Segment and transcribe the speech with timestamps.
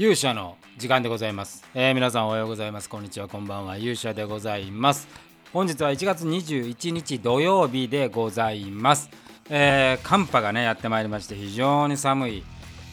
[0.00, 2.88] 勇者の時間でございます、えー、皆さんおはようございます。
[2.88, 3.28] こんにちは。
[3.28, 3.76] こんばんは。
[3.76, 5.06] 勇者でございます。
[5.52, 9.10] 本日は1月21日土曜日でございます、
[9.50, 12.44] えー、寒波がねやってまいりまして非常に寒い、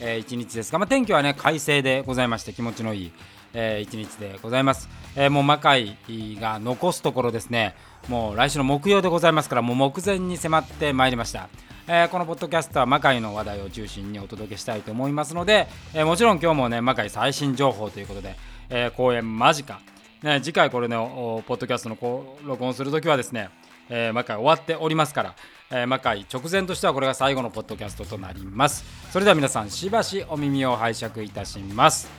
[0.02, 0.70] えー、一日です。
[0.70, 3.12] が、まあ、天気はね快晴でございまして気持ちのいい、
[3.54, 5.96] えー、一日でございます、えー、もう魔界
[6.38, 7.74] が残すところですね。
[8.08, 11.48] もう来週の木曜でございますからもう目前に迫ってまいりました。
[11.90, 18.36] えー、このポッドキャストは魔界の話題を中心にお届けしたいと思いますので、えー、もちろん今日もね魔界最新情報ということで、
[18.68, 19.80] えー、公演間近、
[20.22, 23.48] ね、次回これのポッドキャストのこう録音するときはですね、
[23.88, 25.34] えー、魔界終わっておりますから、
[25.70, 28.84] えー、魔界直前としてはこれが最後のポッドキャストとなります。
[29.10, 32.10] それでは皆さんしばしお耳を拝借いたします。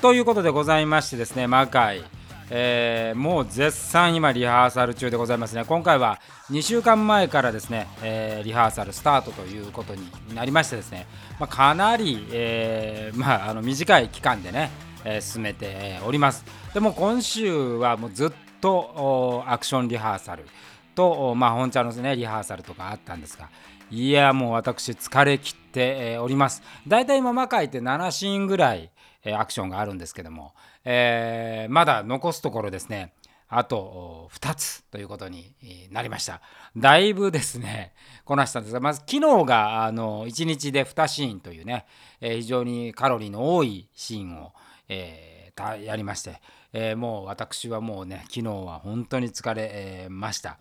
[0.00, 2.02] ということでございましてですね魔界
[2.50, 5.64] えー、もう絶賛今リハーサル中でございますね。
[5.64, 6.20] 今回は
[6.50, 11.06] 2週間前からですね、えー、リハーサルスタートということになりましてですね、
[11.38, 14.70] まあ、かなり、えー、まあ、あの短い期間でね、
[15.04, 16.44] え進めております。
[16.74, 20.44] でも今週はもうずっとアクションリハーサル
[20.94, 23.48] と、まあ、本茶の、ね、リハーサルとかあったんですが
[23.90, 26.62] いやもう私疲れ切っております。
[26.86, 28.90] だいたい今魔界って7シーンぐらい
[29.24, 33.12] アクションがあるんですけども、えー、まだ残すところですね
[33.48, 35.54] あと2つということに
[35.90, 36.42] なりました。
[36.76, 37.94] だいぶですね
[38.24, 41.86] こなしたんですがまず昨日があの1日で2シーンというね、
[42.20, 44.52] えー、非常にカロリーの多いシーンを、
[44.88, 46.42] えー、やりまして、
[46.74, 50.58] えー、もう私はもうね昨日は本当に疲れました。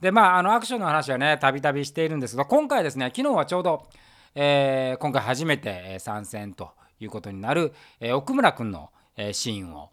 [0.00, 3.86] でまああのアクションの話はねたびたびしているんですが今回ですね昨日はちょうど、
[4.34, 6.70] えー、今回初めて参戦と
[7.04, 9.90] いうことになる、えー、奥村君の、えー、シーンを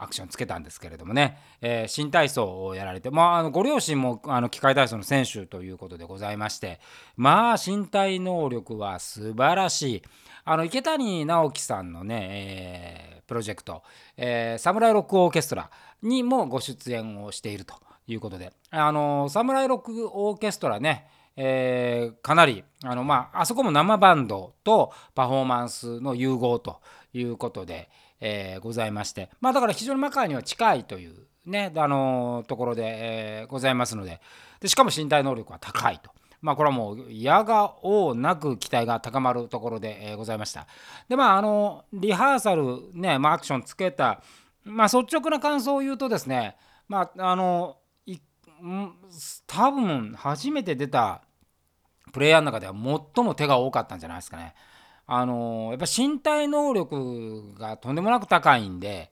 [0.00, 6.80] アクションつけたんですけれどもね、えー、新体操をやられて、まあ、あのご両親もあの機械体操の選手ということでございまして。
[7.16, 10.02] まあ身体能力は素晴らしい。
[10.46, 13.82] あの池谷直樹さんのね、えー、プロジェクト、
[14.16, 15.70] えー、サムライロックオーケストラ
[16.02, 17.74] にもご出演をしていると
[18.06, 18.52] いうことで。
[18.70, 21.06] あのサムライロックオーケストラね
[21.36, 26.80] えー、かなりあの、まあ、あそこも生バンドとパフォーマンスの融合と
[27.12, 27.88] いうことで、
[28.20, 31.14] えー、ございまして、まあ、だから非常にマカーには近いという、
[31.46, 34.20] ね、あのところで、えー、ございますので
[34.60, 36.10] でしかも身体能力は高いと。
[36.44, 40.66] まあ、これはもう、やがおなく期待が高まるところで、え、ございました。
[41.08, 44.20] で、まあ、あの、リハーサル、ね、まあ、アクションつけた、
[44.62, 46.56] まあ、率直な感想を言うとですね、
[46.86, 47.78] まあ、あの、
[49.46, 51.22] 多分初めて出た
[52.12, 54.54] プレイヤーの中では最も手が多かったんじゃないですかね。
[55.06, 59.10] あのやっぱ身体能力がとんでもなく高いんで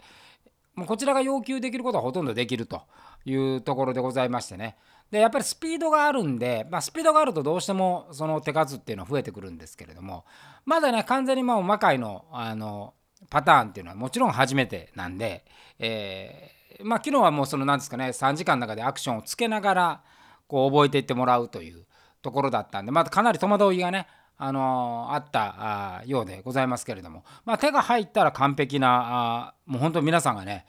[0.75, 2.83] もうこちらが要求できることはほとんどできると
[3.25, 4.77] いうところでございましてね
[5.11, 10.25] でやっぱりスピードがあるんで、まあ、スピードがあるとどうしてもその手数っていうのは増えてくるんですけれども
[10.65, 12.95] まだね完全にもう魔界のあの
[13.29, 15.45] パターンっていうのはもちろん初めてなんで、
[15.79, 20.03] えー、まあ昨日はもうその何ですかね3時間の中でアクションをつけながら
[20.47, 21.85] こう覚えていってもらうという
[22.23, 24.07] ところだったんでまだかなり戸惑いがね
[24.39, 30.67] あの、あったようでございますけれども、まあ、手が入ったら完璧なあもう本当皆さんがね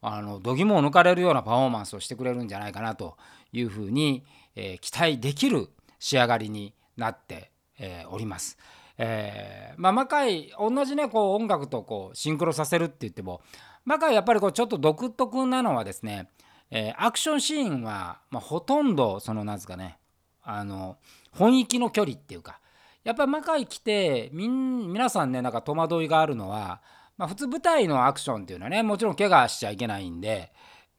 [0.00, 3.16] あの度肝を抜かれるようなパフォーマンスをしてくれるんじゃないかなと
[3.52, 4.24] いうふうに、
[4.54, 8.58] えー、期待できる仕上がりになって、えー、おります。
[8.98, 13.42] えー、まあ魔界同じねこう音楽とこうシンクロさせるって言っても
[13.86, 16.28] 魔界やっぱりこうちょっと独特なのはですね、
[16.70, 19.98] えー、アクションシーンは、まあ、ほとんどそのなんですかね
[20.42, 20.98] あの
[21.30, 22.60] 本域の距離っていうか
[23.04, 26.82] やっぱり魔界来てみん皆さんねなんか戸惑いがあるのは、
[27.16, 30.52] まあ、普通舞台のアクションっていうのはねもちろん怪我しちゃいけないんで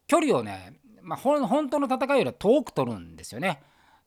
[0.08, 3.62] 距離をね、まあ、ほ本当の戦いよりは遠く取るんですよね。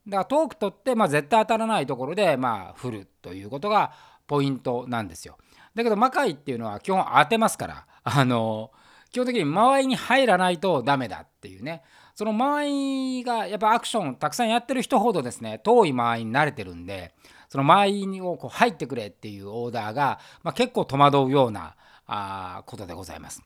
[0.09, 3.93] だから遠く取って、まあ、絶対当たらないところで、まあ、振るということが
[4.27, 5.37] ポイントなんですよ。
[5.75, 8.71] だけど魔界っていうのは基本当てますからあの
[9.13, 11.83] 基本的に間合いに入らないとダメだっていうね
[12.15, 17.13] その間合いがやっぱアクションたくさんやってる人ほどですね遠い間合いに慣れてるんで
[17.49, 21.75] その間合いをこう入ってくれっていうオーダーが、まあ、結構戸惑うような
[22.07, 23.43] あことでございます。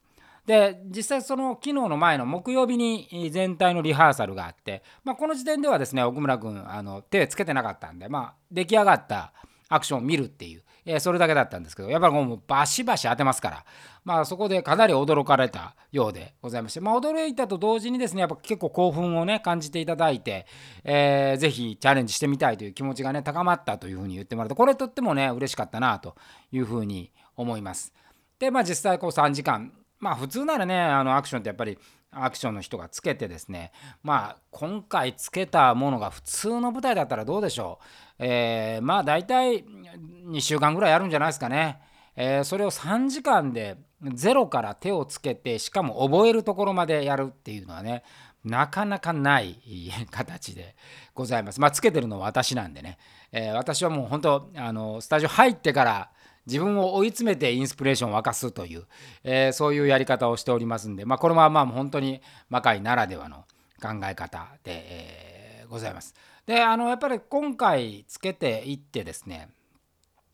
[0.47, 9.33] で実際その昨日の前の木曜日に全体のリハーサルがあって、まあ、この時点ではですね奥村君あの手つけてなかったんで、まあ、出来上がった
[9.71, 13.65] アクションを見るっていうえそれだけだったんですけどやっぱりもうバシバシ当てますから。
[14.05, 16.81] まあそこでかなり驚かれたようでございまして。
[16.81, 20.47] まあ驚いたと同時にですねやっぱ結構興奮をね感じていただいて、
[20.85, 26.17] えー、ぜひチャレンジしてみたいという気持ちがね高まったというふうに言ってもらうとこれとってもね嬉しかったなと
[26.53, 27.95] いうふうに思います。
[28.39, 29.73] でまあ実際こう3時間。
[30.01, 31.79] まあ普通ならねあのアクションってやっぱり
[32.17, 33.73] アクションの人がつけてですね
[34.03, 37.79] まあ今回つけたものが普通の舞台だったらどうでしょ
[38.19, 41.81] う、えー、まあ大体2週間ぐらいやるんじゃないですかね、
[42.17, 43.79] えー、それを3時間で
[44.15, 48.03] ゼロから手をつけてしかも覚えるところまでやるっていうのはね
[48.45, 49.59] なかなかない
[50.11, 50.77] 形で
[51.15, 51.61] ございます。
[51.61, 52.99] まあ、つけてるのは私なんでね、
[53.33, 56.11] えー、私はもう本当あのスタジオ入ってから
[56.47, 58.85] 自分を追い詰めてインスピレーションを沸かすという、
[59.23, 63.45] えー、そういうやり方をしておりますんで、まあ、これはまあ本当に魔界ならではの
[63.83, 66.15] 考え方で、えー、ございます。
[66.47, 69.49] であのやっぱり今回つけていってですね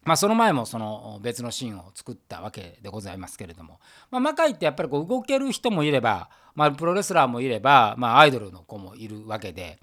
[0.04, 3.80] まあ、その前もその別のシーンを作ったわけでございますけれども、
[4.10, 9.78] まあ、魔界ってやっぱりこう動ける人もいれば、まあ、プロレスラーもいれば、まあ、アイドルの子もいるわけで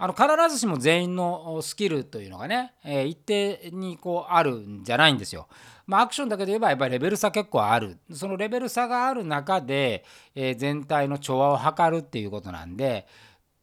[0.00, 5.48] あの必ずしも全員のスキルというのがね、えー、一定にこうあるんじゃないんですよ。
[5.88, 10.04] まあ、アクションだけで言えばやっぱりレベル差結構あるそのレベル差がある中で、
[10.34, 13.08] えー、全体の調和を図るっていうことなんで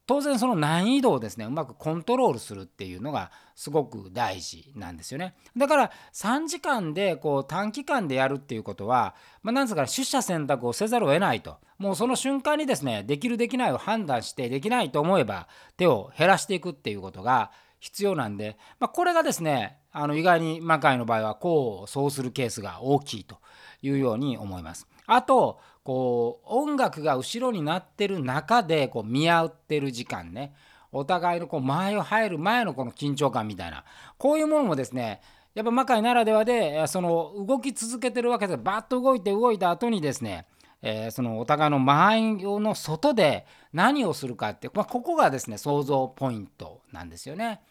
[0.08, 15.48] 当然その難易度をですねうまくコントロールするっていうのがすごく大事なんですよねだから3時間でこう短期間でやるっていうことは、まあ、なんですか取捨選択をせざるを得ないともうその瞬間にですねできるできないを判断してできないと思えば
[15.78, 23.38] 手を減らしていくっていうことが必要なんで、まあ、これがですねあの意外に魔界の場合はこうそうするケースが大きいと
[23.82, 24.88] いうように思います。
[25.08, 30.56] あとこう音楽が後ろになってる中でこう見合ってる時間ね
[30.92, 33.86] お互いのこう前を入る前のこの緊張感みたいな
[34.18, 35.22] こういうものもですね
[35.54, 40.48] やっぱ魔界ならではでその動き続けてるわけでバッと動いて動いた後にですね
[40.82, 47.62] えー、そのお互いの間合いの外で何をするかって、まあ、ここがですね想像ポイントなんですよね。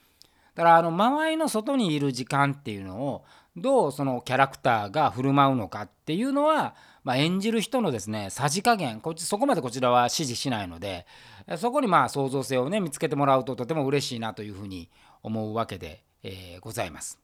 [0.57, 3.25] だからあの間合いの外にいる時間っていうのを
[3.57, 11.07] どうそのキャラクターが振る舞うのかっていうのは、まあ、演じる人のですねさじ加減こっちそこまでこちらは指示しないので
[11.59, 14.89] そこにまあ創造性をね見つけてもらうととても嬉しいなというふうに
[15.23, 17.19] 思うわけで、えー、ございます。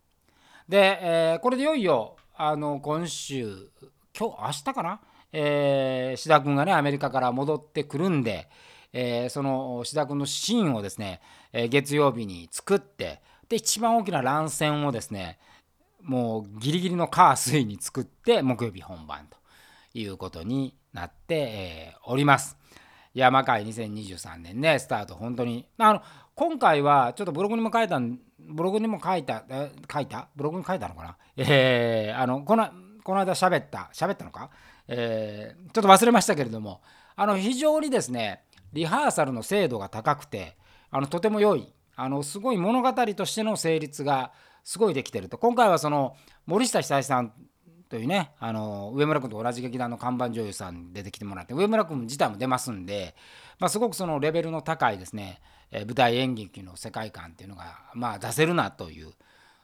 [0.69, 3.71] で、えー、これでいよいよあの今週
[4.17, 5.01] 今日明日かな、
[5.33, 8.49] えー、志田君がねアメリカから戻ってくるんで、
[8.93, 11.21] えー、その志田君のシーンをですね、
[11.53, 15.39] えー、月曜日に作ってで一番大きな乱戦をですね
[16.03, 19.40] もうギリギリの火水に作って木曜日本番と
[19.95, 22.57] いうことになって、え、おります。
[23.15, 25.67] 山会2023年ねスタート本当に。
[25.79, 26.03] あの
[26.35, 29.45] 今回はちょっとブログにも書いたブログにも書いた
[29.93, 30.29] 書いた？
[30.37, 31.17] ブログに書いたのかな？
[31.37, 32.69] えー、あのこの
[33.03, 34.51] この間喋った喋ったのか、
[34.87, 36.81] えー、ちょっと忘れましたけれども
[37.17, 38.43] あの非常にですね
[38.73, 40.57] リハーサルの精度が高くて
[40.91, 44.33] あのとても良いあのすごい物語としての成立が
[44.63, 45.37] すごいできてると。
[45.37, 46.17] 今回はその
[46.47, 47.33] 森下久さん
[47.91, 53.17] というねあの上村君と同じ劇団の看板女優さん出てきてもらって上村君自体も出ますんで、
[53.59, 55.43] まあ、すごくそのレベルの高いですね、
[55.73, 59.13] え舞台演劇の世界観っていうのが、まあ、出せるなという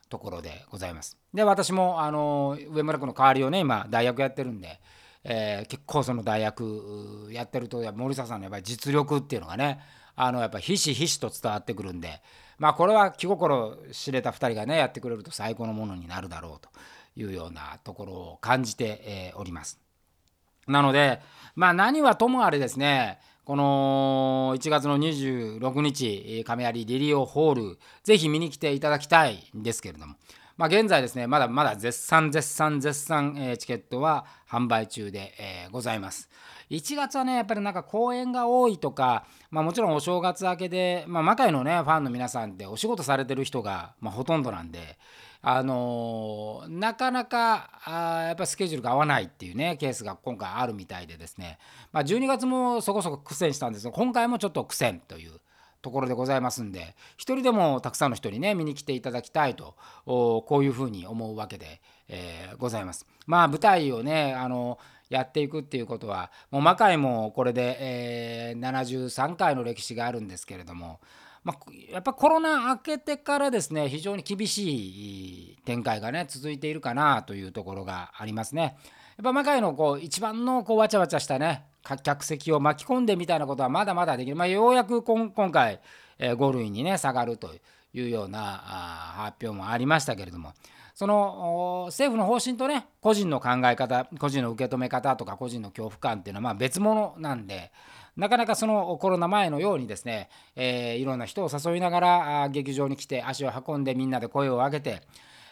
[0.09, 1.17] ところでございます。
[1.33, 4.81] で私もあの上村君の代わりをね今代役やってるんで、
[5.23, 9.79] えー、結構その代役やってると森下さんのやっぱり実力っていうのがね
[10.17, 12.21] あのやっぱひしひしと伝わってくるんで
[12.59, 16.69] まあこれは気心知れた2人がねやってくれると最高のものになるだろうと
[17.17, 19.81] いうようなところを感じて、おります。
[20.67, 21.21] なので
[21.55, 30.17] まあ何はともあれですねこの1月の26日亀有リリオホールぜひ見に来ていただきたいんですけれども
[30.57, 36.31] まあ、現在ですねまだまだ絶賛絶賛絶賛、えー、チケットは販売中で、えー、ございます。
[36.71, 44.99] 1月はねやっぱりなんか公演が多いとか、まあ、もちろんお正月明けで、まあ、魔界のねファンの皆さんってお仕事されてる人が、まあ、ほとんどなんで。
[45.49, 51.61] あの、なかなかあやっぱスケジュールが合わないっていうねケースが今回あるみたいでですね、
[51.93, 55.31] まあ、12月もそこそこ苦戦したんですが今回もちょっと苦戦という
[55.83, 63.07] ところでございますんで一人でもたくさんの人にね見に来ていただきたいとこういうふうに思うわけで、えー、ございます。
[63.29, 70.99] まあ舞台をねあのやっていくっていうことはもう魔界もこれで、えー、73回の歴史があるんですけれども、
[71.47, 71.59] まあ、
[71.93, 78.77] やっぱコロナ明けてからですね非常に厳しい展開がね続いているかなというところがありますね。
[79.17, 81.63] やっぱ魔界のこう一番のこうわちゃわちゃしたね
[82.03, 85.81] 客席を巻き込んでみたいなことはまだまだできる、まあ、ようやく今回、
[86.19, 87.55] えー、5類にね下がると
[87.95, 90.53] いうような発表もありましたけれども
[90.97, 97.71] その政府の方針とね個人の考え方個人の受け止め方とか個人の恐怖感っていうのはま別物なんで
[98.17, 105.03] なかなかそのコロナ前のようにですね、えー、いろんな人を誘いながら劇場に来て足を運んでみんなで声を上げて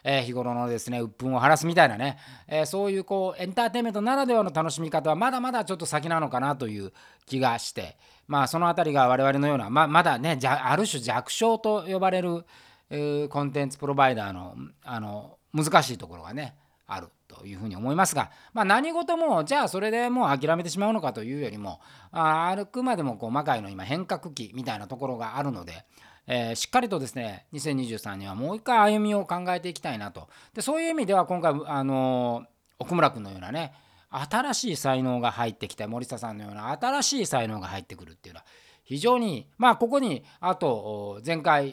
[0.05, 6.93] えー、日頃のですね鬱憤を晴らすみたいなね、えー、そういうこうエンターテインメントならではの楽しみ方はまだまだちょっと先なのかなという
[7.27, 7.97] 気がして
[8.29, 12.45] まあその辺りが我々のようなままだねある種弱小と呼ばれる、
[12.91, 14.55] えー、コンテンツプロバイダーの
[14.85, 16.55] あの難しいところがね
[16.87, 17.09] ある。
[17.35, 21.81] というふうに思いますが、まあ、何事もじゃあそれでもう諦めてしまうのかというよりも
[22.13, 25.85] ああくまでもこう魔界の今変革期みたいなところがあるので、
[26.27, 30.29] えー、しっかりとですね2023年はもう一回歩みを考えていきたいなと。
[30.55, 32.47] でそういう意味では今回あのー、
[32.79, 33.73] 奥村君のようなね
[34.11, 38.47] 新しい才能が入ってきた森下さんのような新しい才能が入ってくるっていうのは
[38.85, 41.73] 非常にまあここにあと前回、え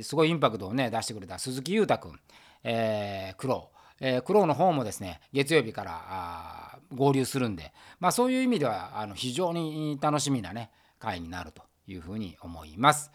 [0.00, 2.18] ー、すごいインパクトをね出してくれた鈴木裕太君、
[2.62, 13.10] えー、苦労えー、クローの方もですね月曜日から合流するんで、まあ、そういう意味ではあの非常に楽しみなね回になるというふうに思います。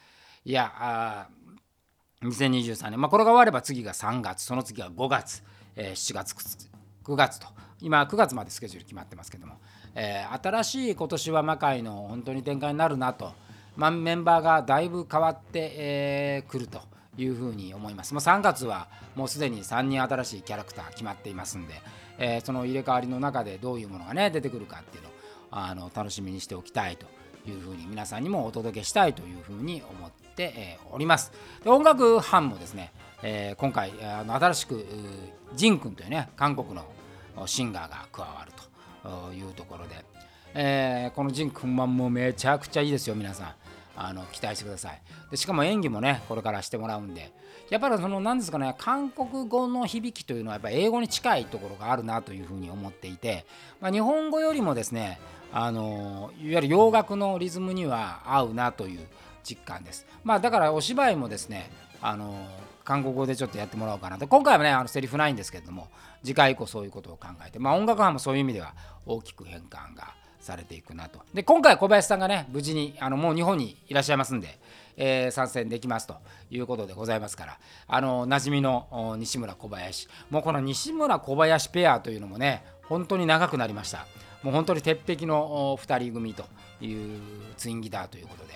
[0.45, 1.27] いやあ
[2.23, 5.43] 2023年、まあ、これが終われば次が3月その次は5月、
[5.75, 6.31] えー、7月
[7.03, 7.47] 9月と
[7.81, 9.55] 今9月までスケジュール決まってますけども、
[9.95, 13.33] えー、新しい今年は魔界の本当に展開になるなと、
[13.75, 16.81] まあ、メンバーがだいぶ変わってく、えー、ると
[17.17, 18.13] いうふうに思います。
[18.13, 21.73] もう3月はもうすでに3人新しいキャラクター決まっていますんで、
[22.17, 25.11] えー、その入れ替わりの中でどういうものがね出てくるかっていうのを
[25.51, 27.05] あの楽しみにしておきたいと
[27.49, 31.31] いうふうに皆さんにもお届けしたいというふうに思って、え、おります。
[31.63, 32.91] で音楽班もですね、
[33.23, 34.85] えー、今回あの新しく
[35.55, 36.85] ジン君というね韓国の
[37.45, 40.03] シンガーが加わるというところで、
[40.53, 43.53] えー、このジン君はもうめちゃくちゃいいですよ皆さん。
[43.95, 45.01] あの期待してください。
[45.31, 47.33] でしかも演技もねこれからしてもらうんで。
[47.69, 53.45] やっぱりその何ですかね韓国語の響きというのはやっぱ英語に近いところがあるなというふうに思っていて、
[53.81, 55.19] まあ、日本語よりもですね
[55.51, 59.07] あのいわゆる洋楽のリズムには合うなという
[59.43, 61.71] 実感です、まあ、だからお芝居もですね
[62.01, 62.47] あの
[62.83, 64.27] 韓国語でちょっとやってもらおうかなと。
[64.27, 65.87] 今回はねあのセリフないんですけれども
[66.23, 68.75] 次回以降そういうことを考えてまあ音楽班もそういう意味では
[69.07, 70.13] 大きく変換が
[70.45, 71.19] されていくなと。
[71.33, 74.59] で今回小林さんがね無事にあのもう日本にいらっしゃいますんで、
[74.95, 76.15] えー、参戦できますと
[76.51, 80.07] いうことでございますからあの馴染みの西村小林。
[80.29, 84.05] もうこの西村小林ペアというのもね本当に長くなりました。
[84.43, 86.45] もう本当に鉄壁の2人組と
[86.79, 87.19] いう
[87.57, 88.53] ツインギターということで。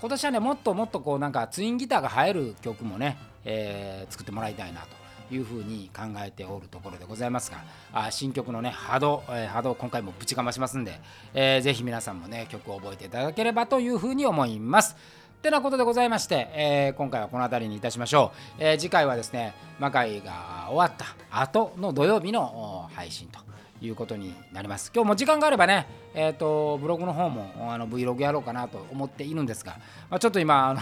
[0.00, 4.99] 今年はねもっともっとこうなんかツインギターが入る曲もね、えー、作ってもらいたいなと。
[5.30, 11.00] いうふうに考えておるところでございますがあ新曲のね波動、えー、波動今回もぶちかましますんで、
[11.34, 14.96] えー、ぜひ皆さんもね曲を覚えていただければというふうに思います。
[15.40, 23.40] ってなことでございまして、えー、今回はこの辺りにいたしましょう、えー、次回はですね魔界が終わった後の土曜日の配信と
[23.80, 29.78] いうことになります今日も時間があればね、えーと、ブログの方もあの Vlog やろうかなと思っているんですが、
[30.10, 30.80] まあ、ちょっと今あの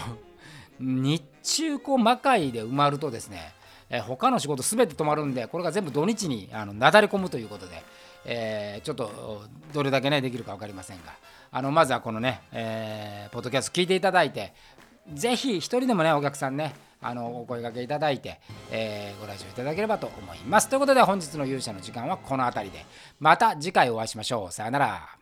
[0.79, 3.53] 日中こう魔界で埋まるとですね
[3.89, 7.83] えー、他の仕事すべて止まるんでこれが全部土日にあのなだれ込むということで、
[8.25, 9.43] えー、ちょっと
[9.73, 11.13] どれだけねできるか分かりませんが。
[11.51, 14.53] あのまずはこのね、えー、ポッドキャスト聞いていただいて
[15.13, 18.39] ぜひ一人でもねお客さんねあのお声掛けいただいて、
[18.71, 20.69] えー、ご来場いただければと思います。
[20.69, 22.85] ということで本日の勇者の時間はこの辺りで。
[23.19, 24.51] また次回お会いしましょう。
[24.51, 25.18] さよなら。